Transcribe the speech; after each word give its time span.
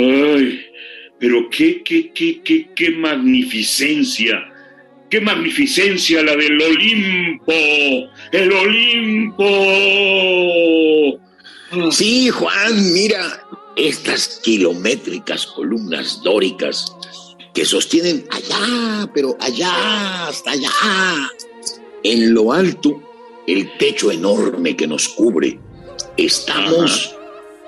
¡Ay! 0.00 0.60
Pero 1.18 1.50
qué, 1.50 1.82
qué, 1.82 2.10
qué, 2.12 2.40
qué, 2.42 2.70
qué 2.74 2.90
magnificencia. 2.90 4.42
¡Qué 5.10 5.20
magnificencia 5.20 6.22
la 6.22 6.36
del 6.36 6.62
Olimpo! 6.62 7.52
¡El 8.32 8.52
Olimpo! 8.52 9.44
Sí, 11.90 12.30
Juan, 12.30 12.92
mira 12.92 13.46
estas 13.76 14.40
kilométricas 14.42 15.46
columnas 15.46 16.22
dóricas 16.22 16.96
que 17.52 17.64
sostienen 17.64 18.24
allá, 18.30 19.10
pero 19.12 19.36
allá, 19.40 20.28
hasta 20.28 20.52
allá. 20.52 20.70
En 22.02 22.32
lo 22.32 22.52
alto, 22.52 23.02
el 23.46 23.76
techo 23.78 24.10
enorme 24.10 24.76
que 24.76 24.86
nos 24.86 25.08
cubre. 25.08 25.58
Estamos 26.16 27.14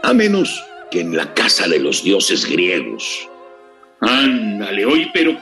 a 0.03 0.15
menos 0.15 0.63
que 0.93 1.01
en 1.01 1.17
la 1.17 1.33
casa 1.35 1.67
de 1.67 1.81
los 1.81 2.05
dioses 2.05 2.45
griegos. 2.49 3.29
Ándale, 4.01 4.85
oye, 4.85 5.11
pero 5.15 5.41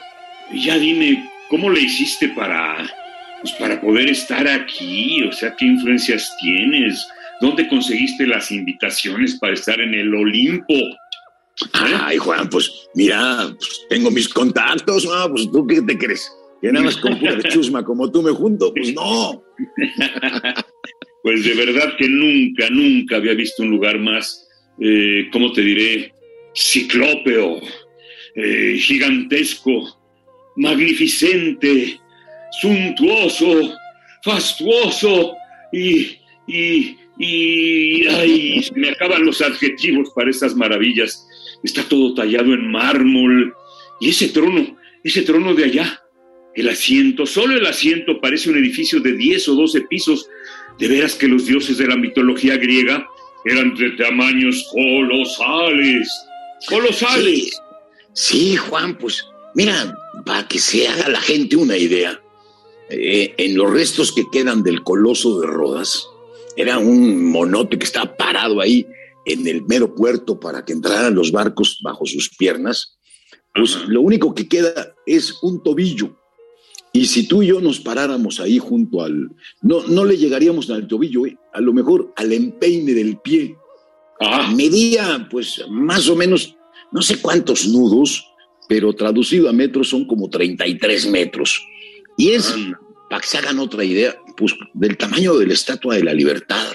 ya 0.55 0.79
dime, 0.79 1.29
¿cómo 1.49 1.69
le 1.71 1.81
hiciste 1.81 2.29
para, 2.29 2.89
pues 3.41 3.53
para 3.55 3.81
poder 3.81 4.09
estar 4.09 4.47
aquí? 4.47 5.25
O 5.25 5.33
sea, 5.33 5.55
¿qué 5.57 5.67
influencias 5.67 6.35
tienes? 6.41 7.05
¿Dónde 7.41 7.69
conseguiste 7.69 8.27
las 8.27 8.51
invitaciones 8.53 9.39
para 9.41 9.55
estar 9.55 9.81
en 9.81 9.95
el 9.95 10.15
Olimpo? 10.15 10.75
Ay, 11.73 12.17
Juan, 12.19 12.49
pues 12.49 12.71
mira, 12.95 13.49
pues, 13.59 13.87
tengo 13.89 14.11
mis 14.11 14.29
contactos, 14.29 15.05
¿no? 15.05 15.31
Pues 15.31 15.51
tú 15.51 15.67
qué 15.67 15.83
te 15.83 15.99
crees? 15.99 16.31
Que 16.63 16.71
nada 16.71 16.85
más 16.85 16.97
con 16.97 17.19
pura 17.19 17.39
chusma 17.49 17.83
como 17.83 18.11
tú 18.11 18.23
me 18.23 18.31
junto, 18.31 18.73
pues 18.73 18.95
no. 18.95 19.43
Pues 21.23 21.45
de 21.45 21.55
verdad 21.55 21.97
que 21.99 22.09
nunca, 22.09 22.71
nunca 22.71 23.17
había 23.17 23.35
visto 23.35 23.63
un 23.63 23.71
lugar 23.71 23.99
más, 23.99 24.49
eh, 24.81 25.29
¿cómo 25.31 25.53
te 25.53 25.61
diré? 25.61 26.13
Ciclópeo, 26.55 27.61
eh, 28.35 28.77
gigantesco, 28.79 29.99
magnificente, 30.57 32.01
suntuoso, 32.61 33.75
fastuoso 34.23 35.35
y, 35.73 36.17
y, 36.47 36.97
y, 37.19 38.07
ay, 38.07 38.67
me 38.75 38.91
acaban 38.91 39.25
los 39.25 39.43
adjetivos 39.43 40.11
para 40.15 40.31
esas 40.31 40.55
maravillas. 40.55 41.27
Está 41.63 41.83
todo 41.85 42.15
tallado 42.15 42.55
en 42.55 42.71
mármol 42.71 43.55
y 44.01 44.09
ese 44.09 44.29
trono, 44.29 44.77
ese 45.05 45.23
trono 45.23 45.55
de 45.55 45.65
allá, 45.65 46.03
el 46.55 46.69
asiento, 46.69 47.27
solo 47.27 47.57
el 47.57 47.67
asiento 47.67 48.21
parece 48.21 48.51
un 48.51 48.59
edificio 48.59 49.01
de 49.01 49.13
10 49.13 49.49
o 49.51 49.55
12 49.55 49.83
pisos. 49.83 50.29
De 50.79 50.89
veras 50.89 51.15
que 51.15 51.29
los 51.29 51.47
dioses 51.47 51.77
de 51.77 51.87
la 51.87 51.97
mitología 51.97 52.57
griega 52.57 53.07
eran 53.45 53.75
de 53.75 53.91
tamaños 53.93 54.69
colosales. 54.71 56.09
Colosales. 56.67 57.61
Sí, 58.13 58.51
sí 58.51 58.57
Juan, 58.57 58.97
pues 58.99 59.25
mira, 59.55 59.97
para 60.25 60.47
que 60.47 60.59
se 60.59 60.89
haga 60.89 61.09
la 61.09 61.21
gente 61.21 61.57
una 61.57 61.77
idea, 61.77 62.21
eh, 62.91 63.35
en 63.39 63.57
los 63.57 63.71
restos 63.71 64.13
que 64.13 64.25
quedan 64.33 64.63
del 64.63 64.83
coloso 64.83 65.41
de 65.41 65.47
Rodas, 65.47 66.07
era 66.57 66.79
un 66.79 67.31
monote 67.31 67.79
que 67.79 67.85
estaba 67.85 68.17
parado 68.17 68.61
ahí 68.61 68.87
en 69.25 69.47
el 69.47 69.63
mero 69.63 69.95
puerto 69.95 70.39
para 70.39 70.65
que 70.65 70.73
entraran 70.73 71.15
los 71.15 71.31
barcos 71.31 71.79
bajo 71.83 72.05
sus 72.07 72.31
piernas. 72.37 72.99
Pues 73.55 73.77
Ajá. 73.77 73.87
lo 73.89 74.03
único 74.03 74.35
que 74.35 74.49
queda 74.49 74.95
es 75.07 75.35
un 75.43 75.63
tobillo 75.63 76.20
y 76.93 77.07
si 77.07 77.29
tú 77.29 77.43
y 77.43 77.49
yo 77.49 77.61
nos 77.61 77.81
paráramos 77.81 78.41
ahí 78.41 78.59
junto 78.59 79.03
al... 79.03 79.31
No, 79.63 79.87
no 79.87 80.05
le 80.05 80.17
llegaríamos 80.17 80.69
al 80.71 80.89
tobillo, 80.89 81.27
¿eh? 81.27 81.37
a 81.53 81.61
lo 81.61 81.73
mejor 81.73 82.13
al 82.17 82.33
empeine 82.33 82.95
del 82.95 83.19
pie. 83.19 83.57
Ah, 84.21 84.53
Medía 84.55 85.29
pues 85.31 85.65
más 85.69 86.09
o 86.09 86.17
menos, 86.17 86.57
no 86.91 87.01
sé 87.01 87.21
cuántos 87.21 87.69
nudos, 87.69 88.27
pero 88.69 88.93
traducido 88.93 89.49
a 89.49 89.53
metros 89.53 89.89
son 89.89 90.05
como 90.05 90.29
33 90.29 91.11
metros. 91.11 91.65
Y 92.17 92.31
es, 92.31 92.55
para 93.09 93.21
que 93.21 93.29
se 93.29 93.39
hagan 93.39 93.61
otra 93.61 93.85
idea, 93.85 94.17
pues 94.37 94.55
del 94.75 94.97
tamaño 94.97 95.37
de 95.39 95.47
la 95.47 95.55
Estatua 95.55 95.95
de 95.95 96.05
la 96.05 96.13
Libertad. 96.13 96.75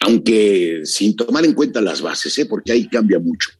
Aunque 0.00 0.82
sin 0.84 1.14
tomar 1.16 1.44
en 1.44 1.52
cuenta 1.52 1.80
las 1.80 2.00
bases, 2.00 2.38
¿eh? 2.38 2.46
porque 2.46 2.72
ahí 2.72 2.86
cambia 2.86 3.18
mucho. 3.18 3.50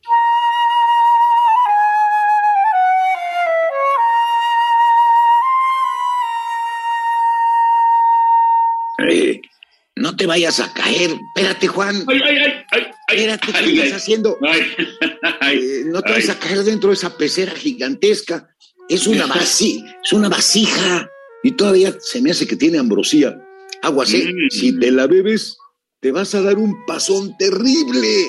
Te 10.21 10.27
vayas 10.27 10.61
a 10.61 10.71
caer. 10.75 11.19
Espérate, 11.35 11.67
Juan. 11.67 12.05
Ay, 12.07 12.21
ay, 12.23 12.37
ay, 12.37 12.53
ay, 12.73 12.87
ay, 13.09 13.17
Espérate, 13.17 13.53
¿qué 13.53 13.85
estás 13.85 14.03
haciendo? 14.03 14.39
Eh, 14.43 15.85
no 15.87 16.03
te 16.03 16.09
ay. 16.09 16.15
vayas 16.17 16.37
a 16.37 16.39
caer 16.39 16.59
dentro 16.59 16.91
de 16.91 16.95
esa 16.95 17.17
pecera 17.17 17.53
gigantesca. 17.53 18.55
Es 18.91 19.07
una 19.07 19.25
vasija, 19.35 19.97
es 20.05 20.13
una 20.13 20.29
vasija. 20.29 21.09
Y 21.43 21.53
todavía 21.53 21.97
se 22.01 22.21
me 22.21 22.33
hace 22.33 22.47
que 22.47 22.55
tiene 22.55 22.79
ambrosía. 22.79 23.35
Aguas, 23.81 24.13
¿eh? 24.13 24.31
Mm. 24.31 24.51
Si 24.51 24.79
te 24.79 24.91
la 24.91 25.07
bebes, 25.07 25.57
te 26.01 26.13
vas 26.13 26.35
a 26.35 26.43
dar 26.43 26.59
un 26.59 26.85
pasón 26.85 27.35
terrible. 27.39 28.27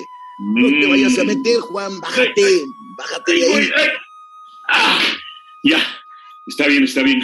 No 0.55 0.69
te 0.79 0.87
vayas 0.87 1.19
a 1.19 1.25
meter, 1.25 1.57
Juan. 1.59 1.99
Bájate, 1.99 2.61
bájate 2.97 3.33
de 3.33 3.53
ahí. 3.53 3.69
Ah, 4.69 5.03
ya, 5.65 5.85
está 6.47 6.67
bien, 6.67 6.85
está 6.85 7.03
bien. 7.03 7.21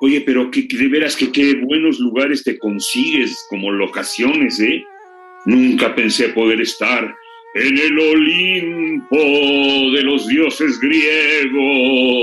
Oye, 0.00 0.20
pero 0.22 0.50
que, 0.50 0.66
que 0.68 0.76
de 0.76 0.88
veras 0.88 1.16
que 1.16 1.30
qué 1.32 1.54
buenos 1.54 1.98
lugares 1.98 2.42
te 2.44 2.58
consigues 2.58 3.46
como 3.48 3.70
locaciones, 3.70 4.60
¿eh? 4.60 4.84
Nunca 5.46 5.94
pensé 5.94 6.30
poder 6.30 6.60
estar 6.60 7.14
en 7.54 7.78
el 7.78 7.98
Olimpo 7.98 9.16
de 9.92 10.02
los 10.02 10.26
dioses 10.26 10.80
griegos. 10.80 12.14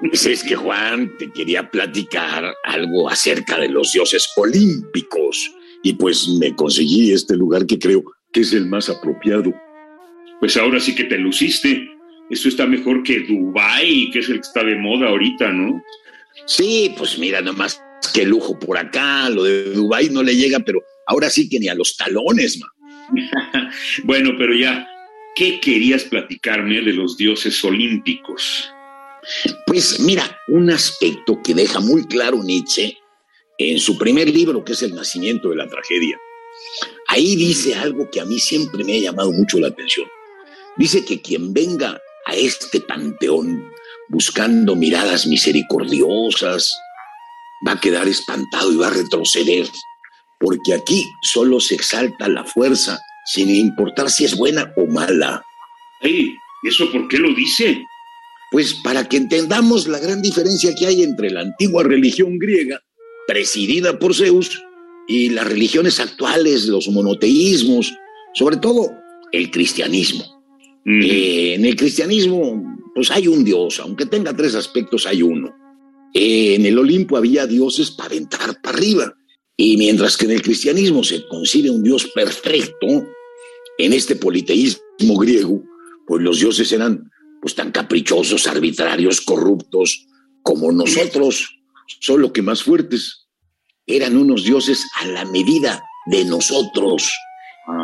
Pues 0.00 0.26
es 0.26 0.44
que, 0.44 0.54
Juan, 0.54 1.10
te 1.18 1.30
quería 1.30 1.70
platicar 1.70 2.52
algo 2.64 3.08
acerca 3.08 3.58
de 3.58 3.70
los 3.70 3.92
dioses 3.92 4.28
olímpicos. 4.36 5.50
Y 5.82 5.94
pues 5.94 6.28
me 6.28 6.54
conseguí 6.54 7.12
este 7.12 7.34
lugar 7.36 7.64
que 7.64 7.78
creo 7.78 8.04
que 8.32 8.40
es 8.40 8.52
el 8.52 8.66
más 8.66 8.90
apropiado. 8.90 9.54
Pues 10.40 10.58
ahora 10.58 10.80
sí 10.80 10.94
que 10.94 11.04
te 11.04 11.16
luciste. 11.16 11.88
Eso 12.28 12.48
está 12.48 12.66
mejor 12.66 13.02
que 13.04 13.20
Dubai, 13.20 14.10
que 14.12 14.18
es 14.18 14.28
el 14.28 14.34
que 14.34 14.40
está 14.40 14.64
de 14.64 14.76
moda 14.76 15.08
ahorita, 15.08 15.50
¿no? 15.52 15.82
Sí, 16.44 16.94
pues 16.96 17.18
mira, 17.18 17.40
nomás 17.40 17.80
qué 18.12 18.24
lujo 18.24 18.58
por 18.58 18.78
acá, 18.78 19.28
lo 19.30 19.44
de 19.44 19.72
Dubái 19.72 20.10
no 20.10 20.22
le 20.22 20.36
llega, 20.36 20.60
pero 20.60 20.82
ahora 21.06 21.30
sí 21.30 21.48
que 21.48 21.58
ni 21.58 21.68
a 21.68 21.74
los 21.74 21.96
talones, 21.96 22.58
man. 22.58 22.70
Bueno, 24.04 24.32
pero 24.38 24.54
ya, 24.54 24.88
¿qué 25.34 25.60
querías 25.60 26.04
platicarme 26.04 26.80
de 26.80 26.92
los 26.92 27.16
dioses 27.16 27.62
olímpicos? 27.64 28.70
Pues 29.66 30.00
mira, 30.00 30.38
un 30.48 30.70
aspecto 30.70 31.40
que 31.42 31.54
deja 31.54 31.80
muy 31.80 32.06
claro 32.06 32.42
Nietzsche 32.42 32.96
en 33.58 33.78
su 33.78 33.98
primer 33.98 34.28
libro, 34.28 34.64
que 34.64 34.72
es 34.72 34.82
El 34.82 34.94
nacimiento 34.94 35.50
de 35.50 35.56
la 35.56 35.68
tragedia. 35.68 36.18
Ahí 37.08 37.36
dice 37.36 37.74
algo 37.74 38.08
que 38.10 38.20
a 38.20 38.24
mí 38.24 38.38
siempre 38.38 38.84
me 38.84 38.96
ha 38.96 39.00
llamado 39.00 39.32
mucho 39.32 39.58
la 39.58 39.68
atención. 39.68 40.06
Dice 40.76 41.04
que 41.04 41.20
quien 41.20 41.52
venga 41.52 42.00
a 42.26 42.34
este 42.34 42.80
panteón 42.80 43.70
buscando 44.08 44.76
miradas 44.76 45.26
misericordiosas 45.26 46.74
va 47.66 47.72
a 47.72 47.80
quedar 47.80 48.08
espantado 48.08 48.72
y 48.72 48.76
va 48.76 48.88
a 48.88 48.90
retroceder, 48.90 49.66
porque 50.38 50.74
aquí 50.74 51.04
solo 51.22 51.60
se 51.60 51.74
exalta 51.74 52.28
la 52.28 52.44
fuerza, 52.44 52.98
sin 53.26 53.48
importar 53.54 54.10
si 54.10 54.24
es 54.24 54.36
buena 54.36 54.72
o 54.76 54.86
mala. 54.86 55.42
Hey, 56.00 56.34
¿eso 56.64 56.90
por 56.92 57.08
qué 57.08 57.18
lo 57.18 57.34
dice? 57.34 57.82
Pues 58.52 58.74
para 58.84 59.08
que 59.08 59.16
entendamos 59.16 59.88
la 59.88 59.98
gran 59.98 60.22
diferencia 60.22 60.74
que 60.78 60.86
hay 60.86 61.02
entre 61.02 61.30
la 61.30 61.40
antigua 61.40 61.82
religión 61.82 62.38
griega, 62.38 62.80
presidida 63.26 63.98
por 63.98 64.14
Zeus, 64.14 64.62
y 65.08 65.30
las 65.30 65.46
religiones 65.46 66.00
actuales, 66.00 66.66
los 66.66 66.88
monoteísmos, 66.88 67.94
sobre 68.34 68.56
todo 68.56 68.90
el 69.32 69.50
cristianismo. 69.50 70.24
Eh, 70.84 71.54
en 71.54 71.64
el 71.64 71.74
cristianismo, 71.76 72.75
pues 72.96 73.10
hay 73.10 73.28
un 73.28 73.44
Dios, 73.44 73.78
aunque 73.78 74.06
tenga 74.06 74.34
tres 74.34 74.54
aspectos, 74.54 75.04
hay 75.04 75.22
uno. 75.22 75.54
En 76.14 76.64
el 76.64 76.78
Olimpo 76.78 77.18
había 77.18 77.46
dioses 77.46 77.90
para 77.90 78.06
aventar 78.06 78.58
para 78.62 78.78
arriba. 78.78 79.14
Y 79.54 79.76
mientras 79.76 80.16
que 80.16 80.24
en 80.24 80.30
el 80.30 80.40
cristianismo 80.40 81.04
se 81.04 81.28
concibe 81.28 81.68
un 81.68 81.82
Dios 81.82 82.10
perfecto, 82.14 82.86
en 83.76 83.92
este 83.92 84.16
politeísmo 84.16 85.18
griego, 85.18 85.62
pues 86.06 86.22
los 86.22 86.40
dioses 86.40 86.72
eran 86.72 87.10
pues 87.42 87.54
tan 87.54 87.70
caprichosos, 87.70 88.46
arbitrarios, 88.46 89.20
corruptos 89.20 90.06
como 90.42 90.72
nosotros, 90.72 91.58
solo 92.00 92.32
que 92.32 92.40
más 92.40 92.62
fuertes. 92.62 93.26
Eran 93.86 94.16
unos 94.16 94.44
dioses 94.44 94.86
a 95.00 95.06
la 95.08 95.26
medida 95.26 95.84
de 96.06 96.24
nosotros. 96.24 97.12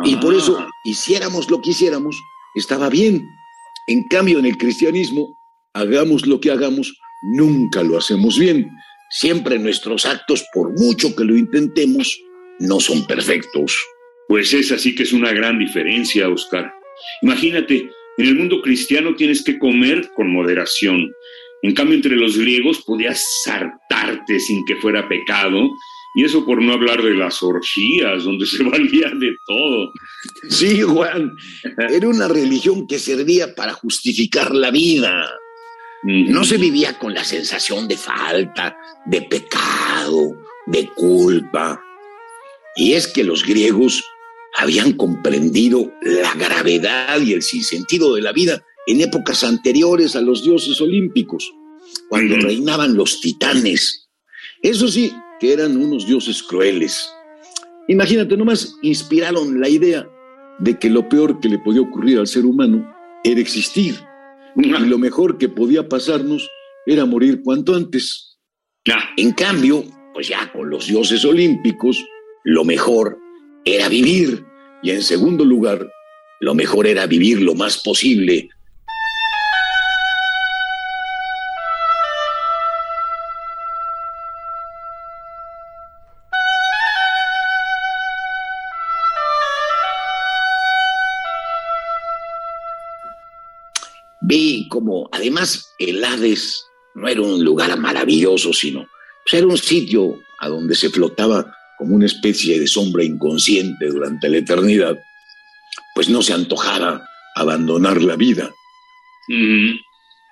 Y 0.05 0.15
por 0.15 0.33
eso, 0.33 0.57
ah. 0.57 0.67
hiciéramos 0.85 1.51
lo 1.51 1.61
que 1.61 1.69
hiciéramos, 1.69 2.15
estaba 2.55 2.89
bien. 2.89 3.23
En 3.87 4.03
cambio, 4.07 4.39
en 4.39 4.45
el 4.45 4.57
cristianismo, 4.57 5.37
hagamos 5.73 6.25
lo 6.25 6.39
que 6.39 6.51
hagamos, 6.51 6.93
nunca 7.23 7.83
lo 7.83 7.97
hacemos 7.97 8.39
bien. 8.39 8.69
Siempre 9.09 9.59
nuestros 9.59 10.05
actos, 10.05 10.43
por 10.53 10.77
mucho 10.79 11.15
que 11.15 11.23
lo 11.23 11.37
intentemos, 11.37 12.19
no 12.59 12.79
son 12.79 13.05
perfectos. 13.05 13.77
Pues 14.27 14.53
esa 14.53 14.77
sí 14.77 14.95
que 14.95 15.03
es 15.03 15.13
una 15.13 15.33
gran 15.33 15.59
diferencia, 15.59 16.29
Oscar. 16.29 16.73
Imagínate, 17.21 17.89
en 18.17 18.25
el 18.25 18.35
mundo 18.35 18.61
cristiano 18.61 19.15
tienes 19.15 19.43
que 19.43 19.59
comer 19.59 20.09
con 20.15 20.31
moderación. 20.31 21.11
En 21.61 21.73
cambio, 21.73 21.95
entre 21.95 22.15
los 22.15 22.37
griegos 22.37 22.81
podías 22.85 23.23
sartarte 23.43 24.39
sin 24.39 24.63
que 24.65 24.75
fuera 24.77 25.07
pecado 25.07 25.69
y 26.15 26.23
eso 26.23 26.45
por 26.45 26.61
no 26.61 26.73
hablar 26.73 27.01
de 27.01 27.15
las 27.15 27.41
orgías, 27.41 28.23
donde 28.23 28.45
se 28.45 28.63
valía 28.69 29.09
de 29.09 29.35
todo. 29.45 29.91
Sí, 30.49 30.81
Juan, 30.81 31.35
era 31.89 32.07
una 32.07 32.27
religión 32.27 32.87
que 32.87 32.99
servía 32.99 33.55
para 33.55 33.73
justificar 33.73 34.53
la 34.53 34.71
vida. 34.71 35.29
No 36.03 36.43
se 36.43 36.57
vivía 36.57 36.99
con 36.99 37.13
la 37.13 37.23
sensación 37.23 37.87
de 37.87 37.97
falta, 37.97 38.77
de 39.05 39.21
pecado, 39.21 40.35
de 40.67 40.89
culpa. 40.89 41.81
Y 42.75 42.93
es 42.93 43.07
que 43.07 43.23
los 43.23 43.45
griegos 43.45 44.03
habían 44.55 44.93
comprendido 44.93 45.91
la 46.01 46.33
gravedad 46.35 47.19
y 47.21 47.33
el 47.33 47.41
sinsentido 47.41 48.13
de 48.13 48.21
la 48.21 48.33
vida 48.33 48.63
en 48.85 49.01
épocas 49.01 49.43
anteriores 49.43 50.15
a 50.15 50.21
los 50.21 50.43
dioses 50.43 50.79
olímpicos, 50.81 51.51
cuando 52.09 52.35
reinaban 52.35 52.95
los 52.95 53.21
titanes. 53.21 54.09
Eso 54.61 54.87
sí, 54.89 55.11
eran 55.51 55.75
unos 55.75 56.05
dioses 56.05 56.41
crueles. 56.43 57.11
Imagínate, 57.87 58.37
nomás 58.37 58.75
inspiraron 58.81 59.59
la 59.59 59.67
idea 59.67 60.07
de 60.59 60.77
que 60.77 60.89
lo 60.89 61.09
peor 61.09 61.39
que 61.39 61.49
le 61.49 61.59
podía 61.59 61.81
ocurrir 61.81 62.19
al 62.19 62.27
ser 62.27 62.45
humano 62.45 62.87
era 63.23 63.41
existir. 63.41 63.95
Y 64.55 64.69
lo 64.69 64.97
mejor 64.97 65.37
que 65.37 65.49
podía 65.49 65.89
pasarnos 65.89 66.47
era 66.85 67.05
morir 67.05 67.41
cuanto 67.43 67.75
antes. 67.75 68.37
En 69.17 69.31
cambio, 69.31 69.83
pues 70.13 70.27
ya 70.27 70.51
con 70.51 70.69
los 70.69 70.87
dioses 70.87 71.25
olímpicos, 71.25 72.05
lo 72.43 72.63
mejor 72.63 73.17
era 73.65 73.89
vivir. 73.89 74.45
Y 74.83 74.91
en 74.91 75.01
segundo 75.01 75.43
lugar, 75.43 75.89
lo 76.39 76.53
mejor 76.53 76.87
era 76.87 77.07
vivir 77.07 77.41
lo 77.41 77.55
más 77.55 77.81
posible 77.81 78.49
vi 94.23 94.67
como, 94.69 95.09
además, 95.11 95.73
el 95.79 96.03
Hades 96.03 96.65
no 96.95 97.07
era 97.07 97.21
un 97.21 97.43
lugar 97.43 97.77
maravilloso, 97.77 98.53
sino 98.53 98.87
pues, 99.23 99.33
era 99.35 99.47
un 99.47 99.57
sitio 99.57 100.19
a 100.39 100.47
donde 100.47 100.75
se 100.75 100.89
flotaba 100.89 101.55
como 101.77 101.95
una 101.95 102.05
especie 102.05 102.59
de 102.59 102.67
sombra 102.67 103.03
inconsciente 103.03 103.87
durante 103.87 104.29
la 104.29 104.37
eternidad, 104.37 104.97
pues 105.95 106.09
no 106.09 106.21
se 106.21 106.33
antojaba 106.33 107.07
abandonar 107.35 108.01
la 108.01 108.15
vida. 108.15 108.49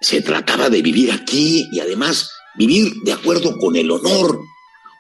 Se 0.02 0.22
trataba 0.22 0.70
de 0.70 0.82
vivir 0.82 1.12
aquí 1.12 1.68
y 1.72 1.80
además 1.80 2.32
vivir 2.56 2.94
de 3.04 3.14
acuerdo 3.14 3.58
con 3.58 3.76
el 3.76 3.90
honor, 3.92 4.40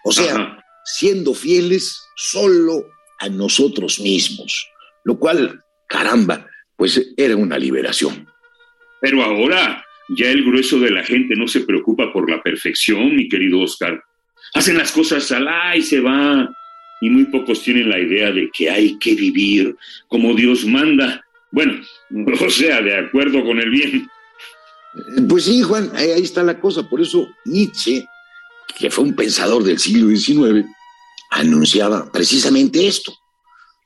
o 0.03 0.11
sea, 0.11 0.57
siendo 0.85 1.33
fieles 1.33 2.01
solo 2.15 2.85
a 3.19 3.29
nosotros 3.29 3.99
mismos, 3.99 4.67
lo 5.03 5.19
cual, 5.19 5.63
caramba, 5.87 6.47
pues 6.75 7.01
era 7.17 7.35
una 7.35 7.57
liberación. 7.57 8.30
Pero 9.01 9.23
ahora 9.23 9.83
ya 10.09 10.29
el 10.29 10.43
grueso 10.43 10.79
de 10.79 10.91
la 10.91 11.03
gente 11.03 11.35
no 11.35 11.47
se 11.47 11.61
preocupa 11.61 12.13
por 12.13 12.29
la 12.29 12.41
perfección, 12.41 13.15
mi 13.15 13.27
querido 13.27 13.59
Oscar. 13.59 14.01
Hacen 14.53 14.77
las 14.77 14.91
cosas 14.91 15.31
al 15.31 15.47
y 15.75 15.81
se 15.81 15.99
va. 15.99 16.49
Y 17.01 17.09
muy 17.09 17.25
pocos 17.25 17.63
tienen 17.63 17.89
la 17.89 17.99
idea 17.99 18.31
de 18.31 18.49
que 18.53 18.69
hay 18.69 18.97
que 18.99 19.15
vivir 19.15 19.75
como 20.07 20.35
Dios 20.35 20.65
manda. 20.65 21.25
Bueno, 21.51 21.81
o 22.45 22.49
sea, 22.49 22.81
de 22.81 22.95
acuerdo 22.95 23.43
con 23.43 23.59
el 23.59 23.69
bien. 23.69 24.07
Pues 25.27 25.45
sí, 25.45 25.61
Juan, 25.61 25.91
ahí 25.95 26.21
está 26.21 26.43
la 26.43 26.59
cosa. 26.59 26.87
Por 26.87 27.01
eso 27.01 27.27
Nietzsche, 27.45 28.05
que 28.77 28.91
fue 28.91 29.05
un 29.05 29.15
pensador 29.15 29.63
del 29.63 29.79
siglo 29.79 30.09
XIX, 30.15 30.65
anunciaba 31.31 32.11
precisamente 32.11 32.85
esto, 32.85 33.13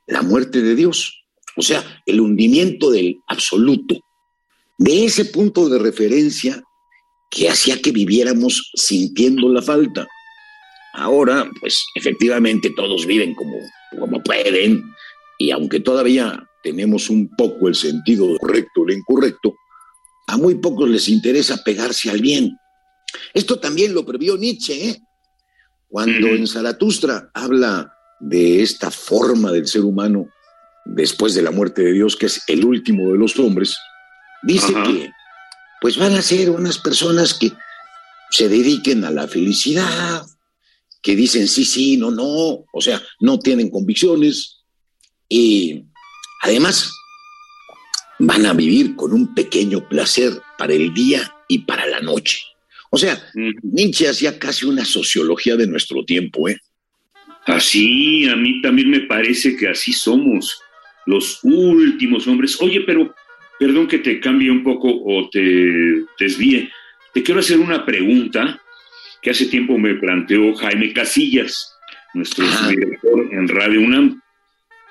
la 0.07 0.21
muerte 0.23 0.61
de 0.61 0.75
Dios, 0.75 1.23
o 1.55 1.61
sea, 1.61 1.83
el 2.05 2.19
hundimiento 2.19 2.91
del 2.91 3.19
absoluto, 3.27 4.03
de 4.77 5.05
ese 5.05 5.25
punto 5.25 5.69
de 5.69 5.79
referencia 5.79 6.61
que 7.29 7.49
hacía 7.49 7.81
que 7.81 7.91
viviéramos 7.91 8.71
sintiendo 8.75 9.49
la 9.49 9.61
falta. 9.61 10.07
Ahora, 10.93 11.49
pues 11.59 11.85
efectivamente 11.95 12.71
todos 12.75 13.05
viven 13.05 13.35
como, 13.35 13.57
como 13.99 14.23
pueden 14.23 14.83
y 15.37 15.51
aunque 15.51 15.79
todavía 15.79 16.41
tenemos 16.63 17.09
un 17.09 17.29
poco 17.35 17.67
el 17.67 17.75
sentido 17.75 18.37
correcto 18.39 18.81
o 18.81 18.91
incorrecto, 18.91 19.55
a 20.27 20.37
muy 20.37 20.55
pocos 20.55 20.89
les 20.89 21.09
interesa 21.09 21.63
pegarse 21.63 22.09
al 22.09 22.21
bien. 22.21 22.57
Esto 23.33 23.59
también 23.59 23.93
lo 23.93 24.05
previó 24.05 24.37
Nietzsche, 24.37 24.89
¿eh? 24.89 25.01
cuando 25.87 26.27
en 26.29 26.47
Zaratustra 26.47 27.29
habla 27.33 27.93
de 28.19 28.61
esta 28.61 28.89
forma 28.89 29.51
del 29.51 29.67
ser 29.67 29.83
humano 29.83 30.27
después 30.85 31.35
de 31.35 31.41
la 31.41 31.51
muerte 31.51 31.83
de 31.83 31.93
Dios, 31.93 32.15
que 32.15 32.25
es 32.27 32.41
el 32.47 32.65
último 32.65 33.11
de 33.11 33.17
los 33.17 33.37
hombres, 33.39 33.75
Dice 34.43 34.73
que 34.73 35.11
pues 35.81 35.97
van 35.97 36.13
a 36.13 36.21
ser 36.21 36.49
unas 36.49 36.77
personas 36.77 37.33
que 37.33 37.51
se 38.31 38.49
dediquen 38.49 39.03
a 39.05 39.11
la 39.11 39.27
felicidad, 39.27 40.25
que 41.01 41.15
dicen 41.15 41.47
sí, 41.47 41.65
sí, 41.65 41.97
no, 41.97 42.11
no, 42.11 42.65
o 42.71 42.81
sea, 42.81 43.01
no 43.19 43.39
tienen 43.39 43.69
convicciones 43.69 44.63
y 45.29 45.83
además 46.41 46.91
van 48.19 48.45
a 48.45 48.53
vivir 48.53 48.95
con 48.95 49.13
un 49.13 49.33
pequeño 49.33 49.87
placer 49.87 50.33
para 50.57 50.73
el 50.73 50.93
día 50.93 51.33
y 51.47 51.59
para 51.59 51.85
la 51.85 51.99
noche. 51.99 52.39
O 52.89 52.97
sea, 52.97 53.21
Nietzsche 53.61 54.07
hacía 54.07 54.39
casi 54.39 54.65
una 54.65 54.85
sociología 54.85 55.55
de 55.55 55.67
nuestro 55.67 56.05
tiempo, 56.05 56.47
¿eh? 56.47 56.57
Así, 57.45 58.27
a 58.27 58.35
mí 58.35 58.61
también 58.61 58.89
me 58.89 59.01
parece 59.01 59.55
que 59.55 59.67
así 59.67 59.93
somos, 59.93 60.59
los 61.05 61.39
últimos 61.43 62.25
hombres. 62.27 62.59
Oye, 62.61 62.81
pero 62.81 63.13
Perdón 63.59 63.87
que 63.87 63.99
te 63.99 64.19
cambie 64.19 64.51
un 64.51 64.63
poco 64.63 64.89
o 64.89 65.29
te 65.29 66.05
desvíe. 66.19 66.71
Te 67.13 67.23
quiero 67.23 67.39
hacer 67.39 67.59
una 67.59 67.85
pregunta 67.85 68.61
que 69.21 69.29
hace 69.29 69.45
tiempo 69.45 69.77
me 69.77 69.95
planteó 69.95 70.53
Jaime 70.55 70.93
Casillas, 70.93 71.73
nuestro 72.13 72.45
director 72.67 73.29
en 73.31 73.47
Radio 73.47 73.81
UNAM. 73.81 74.21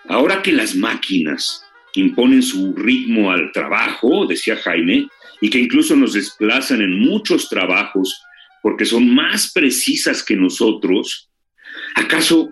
Ahora 0.09 0.43
que 0.43 0.53
las 0.53 0.75
máquinas 0.75 1.65
imponen 1.95 2.43
su 2.43 2.75
ritmo 2.75 3.31
al 3.31 3.53
trabajo, 3.53 4.27
decía 4.27 4.57
Jaime, 4.57 5.09
y 5.41 5.51
que 5.51 5.59
incluso 5.59 5.95
nos 5.95 6.15
desplazan 6.15 6.81
en 6.81 6.99
muchos 6.99 7.49
trabajos 7.49 8.23
porque 8.63 8.87
son 8.87 9.15
más 9.15 9.53
precisas 9.53 10.23
que 10.23 10.37
nosotros, 10.37 11.31
¿acaso 11.95 12.51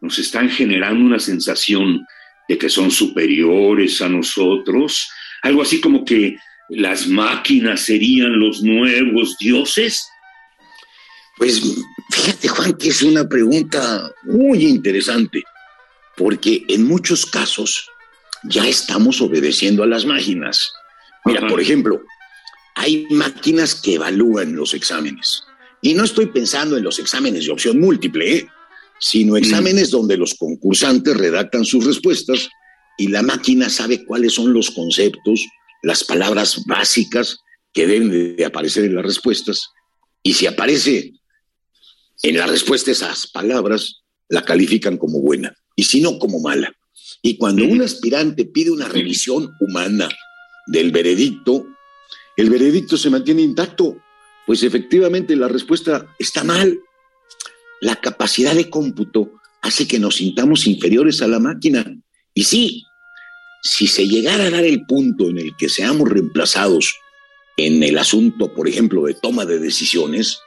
nos 0.00 0.18
están 0.18 0.50
generando 0.50 1.04
una 1.04 1.20
sensación 1.20 2.04
de 2.48 2.58
que 2.58 2.68
son 2.68 2.90
superiores 2.90 4.02
a 4.02 4.08
nosotros? 4.08 5.08
Algo 5.44 5.60
así 5.60 5.80
como 5.80 6.04
que 6.04 6.38
las 6.70 7.06
máquinas 7.06 7.82
serían 7.82 8.38
los 8.38 8.62
nuevos 8.62 9.36
dioses? 9.38 10.08
Pues 11.36 11.62
fíjate 12.10 12.48
Juan 12.48 12.72
que 12.72 12.88
es 12.88 13.02
una 13.02 13.28
pregunta 13.28 14.10
muy 14.22 14.64
interesante, 14.64 15.42
porque 16.16 16.64
en 16.68 16.86
muchos 16.86 17.26
casos 17.26 17.90
ya 18.44 18.66
estamos 18.66 19.20
obedeciendo 19.20 19.82
a 19.82 19.86
las 19.86 20.06
máquinas. 20.06 20.72
Mira, 21.26 21.46
por 21.46 21.60
ejemplo, 21.60 22.02
hay 22.74 23.06
máquinas 23.10 23.74
que 23.74 23.94
evalúan 23.94 24.56
los 24.56 24.72
exámenes. 24.72 25.44
Y 25.82 25.92
no 25.92 26.04
estoy 26.04 26.26
pensando 26.26 26.78
en 26.78 26.84
los 26.84 26.98
exámenes 26.98 27.44
de 27.44 27.52
opción 27.52 27.78
múltiple, 27.78 28.36
¿eh? 28.36 28.48
sino 28.98 29.34
mm. 29.34 29.36
exámenes 29.36 29.90
donde 29.90 30.16
los 30.16 30.34
concursantes 30.34 31.14
redactan 31.14 31.66
sus 31.66 31.84
respuestas 31.84 32.48
y 32.96 33.08
la 33.08 33.22
máquina 33.22 33.68
sabe 33.68 34.04
cuáles 34.04 34.34
son 34.34 34.52
los 34.52 34.70
conceptos, 34.70 35.46
las 35.82 36.04
palabras 36.04 36.64
básicas 36.66 37.38
que 37.72 37.86
deben 37.86 38.36
de 38.36 38.44
aparecer 38.44 38.84
en 38.84 38.94
las 38.94 39.04
respuestas 39.04 39.68
y 40.22 40.34
si 40.34 40.46
aparece 40.46 41.12
en 42.22 42.38
la 42.38 42.46
respuesta 42.46 42.90
esas 42.90 43.26
palabras, 43.26 44.02
la 44.28 44.42
califican 44.42 44.96
como 44.96 45.20
buena 45.20 45.54
y 45.76 45.84
si 45.84 46.00
no, 46.00 46.18
como 46.18 46.40
mala. 46.40 46.72
Y 47.22 47.36
cuando 47.36 47.64
un 47.64 47.82
aspirante 47.82 48.46
pide 48.46 48.70
una 48.70 48.88
revisión 48.88 49.50
humana 49.60 50.08
del 50.66 50.92
veredicto, 50.92 51.66
el 52.36 52.50
veredicto 52.50 52.96
se 52.96 53.10
mantiene 53.10 53.42
intacto, 53.42 53.96
pues 54.46 54.62
efectivamente 54.62 55.36
la 55.36 55.48
respuesta 55.48 56.06
está 56.18 56.42
mal. 56.44 56.80
La 57.80 57.96
capacidad 57.96 58.54
de 58.54 58.70
cómputo 58.70 59.32
hace 59.60 59.86
que 59.86 59.98
nos 59.98 60.16
sintamos 60.16 60.66
inferiores 60.66 61.20
a 61.22 61.28
la 61.28 61.38
máquina. 61.38 61.84
Y 62.34 62.44
sí, 62.44 62.84
si 63.62 63.86
se 63.86 64.06
llegara 64.06 64.44
a 64.44 64.50
dar 64.50 64.64
el 64.64 64.84
punto 64.84 65.30
en 65.30 65.38
el 65.38 65.56
que 65.56 65.68
seamos 65.68 66.10
reemplazados 66.10 66.98
en 67.56 67.82
el 67.82 67.96
asunto, 67.96 68.52
por 68.52 68.68
ejemplo, 68.68 69.04
de 69.04 69.14
toma 69.14 69.46
de 69.46 69.60
decisiones, 69.60 70.40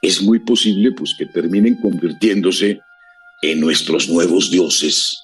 es 0.00 0.22
muy 0.22 0.38
posible 0.38 0.92
pues 0.92 1.14
que 1.18 1.26
terminen 1.26 1.76
convirtiéndose 1.80 2.80
en 3.42 3.60
nuestros 3.60 4.08
nuevos 4.08 4.50
dioses. 4.50 5.20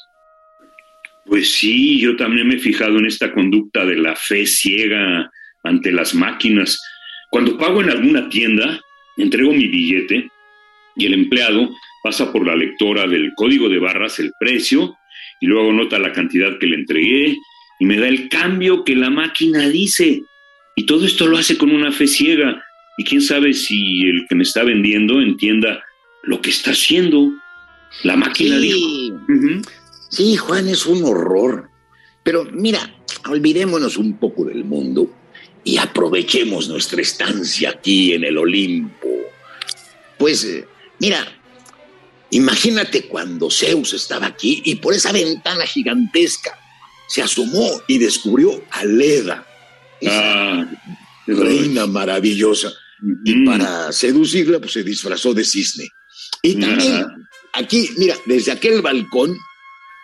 Pues 1.25 1.55
sí, 1.55 2.00
yo 2.00 2.16
también 2.16 2.49
me 2.49 2.57
he 2.57 2.59
fijado 2.59 2.99
en 2.99 3.07
esta 3.07 3.33
conducta 3.33 3.85
de 3.85 3.97
la 3.97 4.14
fe 4.16 4.47
ciega 4.47 5.31
ante 5.62 5.93
las 5.93 6.14
máquinas. 6.14 6.81
Cuando 7.31 7.57
pago 7.57 7.81
en 7.81 7.90
alguna 7.90 8.28
tienda, 8.28 8.81
entrego 9.16 9.52
mi 9.52 9.69
billete 9.69 10.28
y 10.97 11.07
el 11.07 11.14
empleado 11.14 11.71
pasa 12.02 12.33
por 12.33 12.47
la 12.47 12.55
lectora 12.55 13.07
del 13.07 13.33
código 13.35 13.69
de 13.69 13.78
barras 13.78 14.19
el 14.19 14.33
precio 14.38 14.97
y 15.40 15.47
luego 15.47 15.73
nota 15.73 15.99
la 15.99 16.12
cantidad 16.12 16.59
que 16.59 16.66
le 16.66 16.76
entregué 16.76 17.38
y 17.78 17.85
me 17.85 17.99
da 17.99 18.09
el 18.09 18.28
cambio 18.28 18.85
que 18.85 18.95
la 18.95 19.11
máquina 19.11 19.69
dice. 19.69 20.23
Y 20.75 20.87
todo 20.87 21.07
esto 21.07 21.26
lo 21.26 21.38
hace 21.38 21.57
con 21.59 21.71
una 21.71 21.93
fe 21.93 22.07
ciega. 22.07 22.62
Y 22.99 23.05
quién 23.05 23.21
sabe 23.21 23.52
si 23.52 24.02
el 24.02 24.26
que 24.28 24.35
me 24.35 24.43
está 24.43 24.62
vendiendo 24.62 25.21
entienda 25.21 25.83
lo 26.23 26.40
que 26.40 26.50
está 26.50 26.71
haciendo. 26.71 27.33
La 28.02 28.16
máquina 28.16 28.59
sí. 28.59 29.12
Sí, 30.09 30.37
Juan, 30.37 30.69
es 30.69 30.87
un 30.87 31.05
horror. 31.05 31.69
Pero 32.23 32.45
mira, 32.52 32.81
olvidémonos 33.28 33.97
un 33.97 34.19
poco 34.19 34.45
del 34.45 34.64
mundo 34.64 35.11
y 35.64 35.78
aprovechemos 35.78 36.69
nuestra 36.69 37.02
estancia 37.02 37.71
aquí 37.71 38.12
en 38.12 38.25
el 38.25 38.38
Olimpo. 38.38 39.09
Pues, 40.19 40.45
eh, 40.45 40.66
mira, 41.00 41.26
imagínate 42.30 43.06
cuando 43.09 43.50
Zeus 43.50 43.92
estaba 43.92 44.26
aquí 44.26 44.62
y 44.64 44.76
por 44.76 44.95
esa 44.95 45.12
ventana 45.12 45.66
gigantesca 45.66 46.59
se 47.09 47.23
asomó 47.23 47.80
y 47.87 47.99
descubrió 47.99 48.62
a 48.71 48.85
Leda, 48.85 49.47
esa 50.00 50.61
ah, 50.61 50.71
reina 51.26 51.87
maravillosa. 51.87 52.73
Y 53.25 53.45
para 53.45 53.92
seducirla, 53.92 54.59
pues 54.59 54.73
se 54.73 54.83
disfrazó 54.83 55.35
de 55.35 55.45
cisne. 55.45 55.88
Y 56.42 56.59
también 56.59 57.06
aquí, 57.52 57.90
mira, 57.99 58.16
desde 58.25 58.52
aquel 58.52 58.83
balcón, 58.83 59.37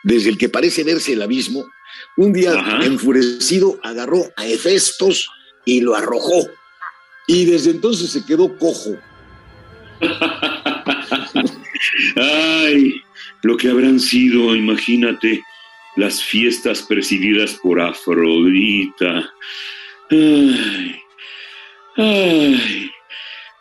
desde 0.05 0.31
el 0.31 0.38
que 0.38 0.49
parece 0.49 0.85
verse 0.85 1.14
el 1.14 1.23
abismo, 1.23 1.67
un 2.17 2.33
día 2.33 2.52
enfurecido 2.83 3.79
agarró 3.83 4.31
a 4.37 4.47
Hefestos 4.47 5.29
y 5.64 5.81
lo 5.81 5.95
arrojó. 5.95 6.49
Y 7.26 7.45
desde 7.47 7.71
entonces 7.71 8.11
se 8.11 8.25
quedó 8.25 8.57
cojo. 8.59 8.97
Ay, 12.16 13.02
lo 13.42 13.56
que 13.56 13.68
habrán 13.68 14.00
sido, 14.00 14.54
imagínate, 14.54 15.42
las 15.96 16.22
fiestas 16.22 16.82
presididas 16.82 17.58
por 17.62 17.80
Afrodita. 17.80 19.30
Ay, 20.11 20.96
ay, 21.96 22.90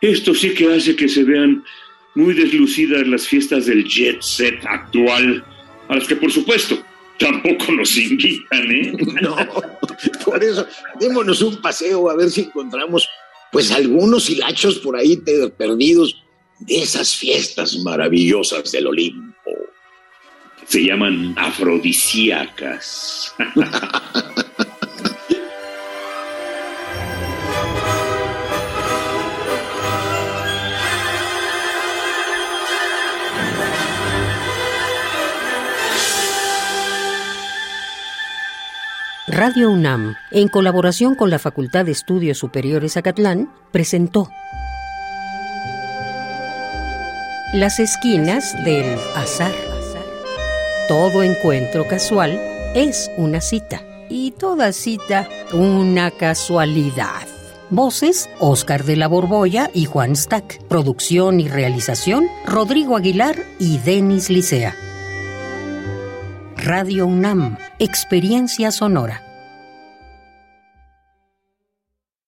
esto 0.01 0.33
sí 0.33 0.53
que 0.53 0.73
hace 0.73 0.95
que 0.95 1.09
se 1.09 1.23
vean 1.23 1.63
muy 2.15 2.33
deslucidas 2.33 3.07
las 3.07 3.27
fiestas 3.27 3.65
del 3.65 3.85
jet 3.85 4.21
set 4.21 4.65
actual, 4.65 5.45
a 5.88 5.95
las 5.95 6.07
que 6.07 6.15
por 6.15 6.31
supuesto 6.31 6.81
tampoco 7.17 7.71
nos 7.71 7.95
invitan, 7.97 8.71
¿eh? 8.71 8.93
No, 9.21 9.35
por 10.25 10.43
eso, 10.43 10.65
démonos 11.00 11.41
un 11.41 11.61
paseo 11.61 12.09
a 12.09 12.15
ver 12.15 12.29
si 12.29 12.41
encontramos 12.41 13.07
pues 13.51 13.71
algunos 13.71 14.29
hilachos 14.29 14.79
por 14.79 14.95
ahí 14.95 15.21
perdidos 15.57 16.21
de 16.62 16.82
esas 16.82 17.15
fiestas 17.15 17.77
maravillosas 17.80 18.72
del 18.72 18.88
Olimpo. 18.88 19.51
Se 20.68 20.84
llaman 20.86 21.36
afrodisíacas. 21.38 23.34
Radio 39.27 39.72
UNAM, 39.72 40.15
en 40.30 40.48
colaboración 40.48 41.15
con 41.15 41.30
la 41.30 41.39
Facultad 41.39 41.86
de 41.86 41.94
Estudios 41.94 42.38
Superiores 42.38 42.98
Acatlán, 42.98 43.51
presentó 43.72 44.30
Las 47.53 47.81
esquinas 47.81 48.55
del 48.63 48.98
azar. 49.13 49.51
Todo 50.88 51.22
encuentro 51.22 51.86
casual 51.86 52.39
es 52.75 53.12
una 53.17 53.41
cita 53.41 53.81
y 54.08 54.31
toda 54.31 54.72
cita 54.72 55.27
una 55.51 56.12
casualidad. 56.12 57.27
Voces, 57.70 58.29
Oscar 58.39 58.86
de 58.86 58.96
la 58.96 59.10
Borbolla 59.10 59.70
y 59.74 59.84
Juan 59.84 60.15
Stack. 60.15 60.63
Producción 60.70 61.41
y 61.41 61.50
realización, 61.50 62.27
Rodrigo 62.46 62.96
Aguilar 62.96 63.36
y 63.60 63.79
Denis 63.79 64.29
Licea. 64.29 64.74
Radio 66.55 67.05
UNAM, 67.05 67.58
Experiencia 67.79 68.72
Sonora. 68.72 69.30